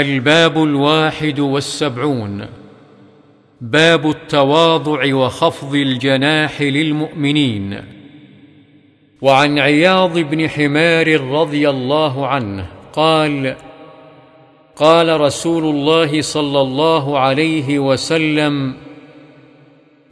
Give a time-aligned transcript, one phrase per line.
[0.00, 2.46] الباب الواحد والسبعون.
[3.60, 7.98] باب التواضع وخفض الجناح للمؤمنين.
[9.22, 13.56] وعن عياض بن حمار رضي الله عنه قال
[14.76, 18.74] قال رسول الله صلى الله عليه وسلم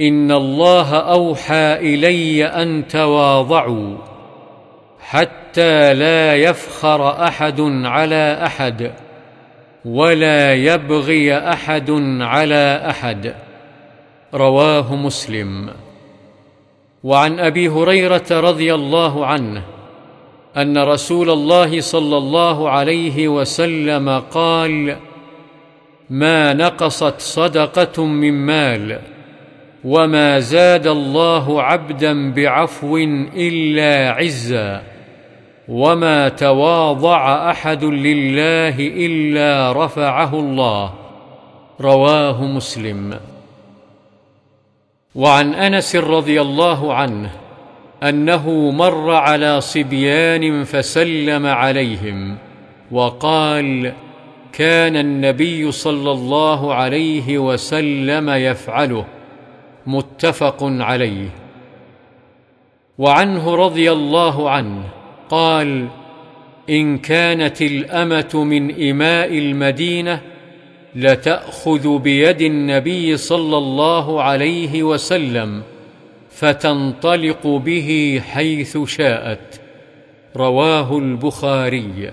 [0.00, 3.96] إن الله أوحى إلي أن تواضعوا
[5.00, 8.92] حتى لا يفخر أحد على أحد.
[9.84, 13.34] ولا يبغي أحد على أحد.
[14.34, 15.70] رواه مسلم.
[17.04, 19.62] وعن أبي هريرة رضي الله عنه
[20.56, 24.96] أن رسول الله صلى الله عليه وسلم قال
[26.10, 28.98] ما نقصت صدقة من مال
[29.84, 32.96] وما زاد الله عبدا بعفو
[33.36, 34.93] إلا عزا.
[35.68, 40.92] وما تواضع احد لله الا رفعه الله
[41.80, 43.18] رواه مسلم.
[45.14, 47.30] وعن انس رضي الله عنه
[48.02, 52.36] انه مر على صبيان فسلم عليهم
[52.90, 53.92] وقال
[54.52, 59.04] كان النبي صلى الله عليه وسلم يفعله
[59.86, 61.28] متفق عليه.
[62.98, 64.82] وعنه رضي الله عنه
[65.34, 65.88] قال
[66.70, 70.20] إن كانت الأمة من إماء المدينة
[70.94, 75.62] لتأخذ بيد النبي صلى الله عليه وسلم
[76.30, 79.60] فتنطلق به حيث شاءت.
[80.36, 82.12] رواه البخاري.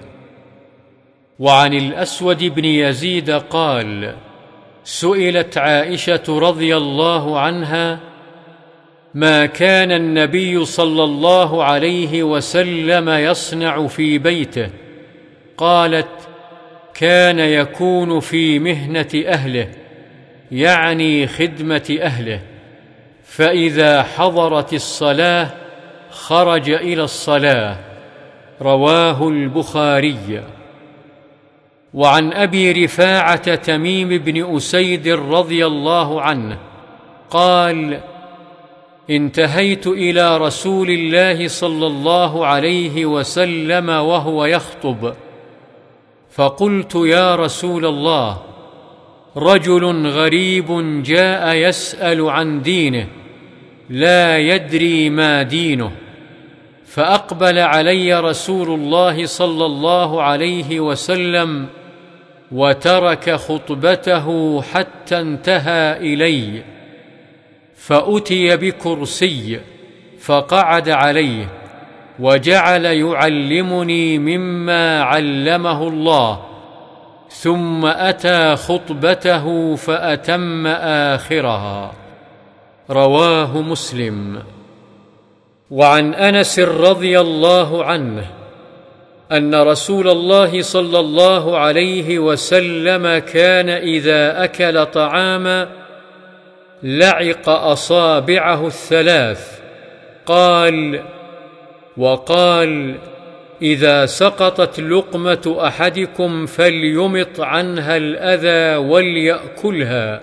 [1.39, 4.15] وعن الأسود بن يزيد قال
[4.83, 8.10] سئلت عائشة رضي الله عنها
[9.13, 14.69] ما كان النبي صلى الله عليه وسلم يصنع في بيته.
[15.57, 16.07] قالت
[16.93, 19.67] كان يكون في مهنة أهله
[20.51, 22.39] يعني خدمة أهله.
[23.23, 25.49] فإذا حضرت الصلاة
[26.11, 27.77] خرج إلى الصلاة.
[28.61, 30.43] رواه البخاري.
[31.93, 36.57] وعن أبي رفاعة تميم بن أسيد رضي الله عنه
[37.29, 37.99] قال
[39.11, 45.13] انتهيت إلى رسول الله صلى الله عليه وسلم وهو يخطب.
[46.31, 48.41] فقلت يا رسول الله
[49.37, 53.07] رجل غريب جاء يسأل عن دينه
[53.89, 55.91] لا يدري ما دينه.
[56.85, 61.67] فأقبل علي رسول الله صلى الله عليه وسلم
[62.51, 66.63] وترك خطبته حتى انتهى إلي.
[67.81, 69.59] فأتي بكرسي
[70.19, 71.47] فقعد عليه
[72.19, 76.41] وجعل يعلمني مما علمه الله
[77.29, 81.91] ثم أتى خطبته فأتم آخرها.
[82.89, 84.43] رواه مسلم.
[85.71, 88.25] وعن أنس رضي الله عنه
[89.31, 95.80] أن رسول الله صلى الله عليه وسلم كان إذا أكل طعاما
[96.83, 99.59] لعق أصابعه الثلاث.
[100.25, 101.01] قال
[101.97, 102.95] وقال
[103.61, 110.21] إذا سقطت لقمة أحدكم فليمط عنها الأذى وليأكلها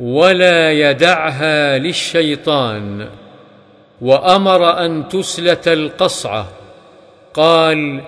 [0.00, 3.08] ولا يدعها للشيطان.
[4.00, 6.48] وأمر أن تسلت القصعة.
[7.34, 8.00] قال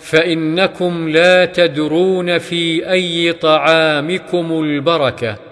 [0.00, 5.49] فإنكم لا تدرون في أي طعامكم البركة.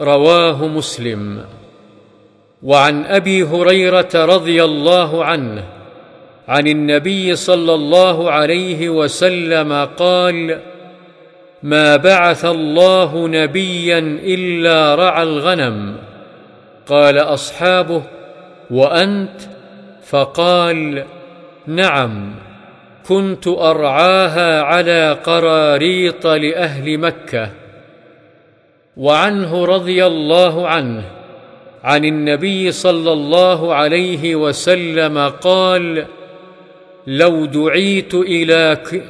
[0.00, 1.44] رواه مسلم.
[2.62, 5.64] وعن أبي هريرة رضي الله عنه
[6.48, 10.60] عن النبي صلى الله عليه وسلم قال
[11.62, 15.96] ما بعث الله نبيا إلا رعى الغنم.
[16.86, 18.02] قال أصحابه
[18.70, 19.40] وأنت؟
[20.06, 21.04] فقال
[21.66, 22.34] نعم
[23.08, 27.63] كنت أرعاها على قراريط لأهل مكة.
[28.96, 31.04] وعنه رضي الله عنه
[31.84, 36.06] عن النبي صلى الله عليه وسلم قال
[37.06, 39.02] لو دعيت إلى ك...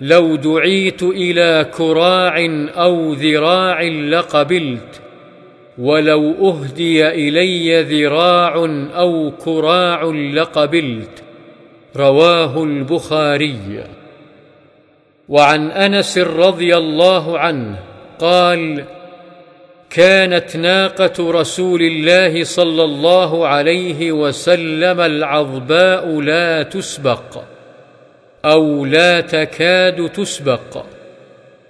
[0.00, 2.46] لو دعيت إلى كراع
[2.76, 5.00] أو ذراع لقبلت
[5.78, 8.54] ولو أهدي إلي ذراع
[8.96, 10.04] أو كراع
[10.34, 11.22] لقبلت
[11.96, 13.84] رواه البخاري.
[15.28, 17.78] وعن أنس رضي الله عنه
[18.18, 18.84] قال
[19.90, 27.42] كانت ناقة رسول الله صلى الله عليه وسلم العظباء لا تسبق
[28.44, 30.84] أو لا تكاد تسبق.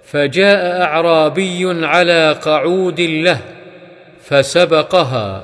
[0.03, 3.39] فجاء أعرابي على قعود له
[4.23, 5.43] فسبقها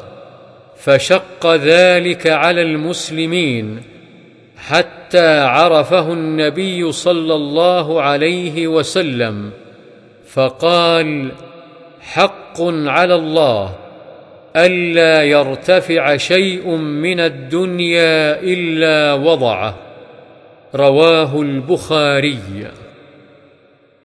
[0.77, 3.81] فشق ذلك على المسلمين
[4.57, 9.51] حتى عرفه النبي صلى الله عليه وسلم
[10.27, 11.31] فقال
[12.01, 13.75] حق على الله
[14.55, 19.75] ألا يرتفع شيء من الدنيا إلا وضعه.
[20.75, 22.67] رواه البخاري.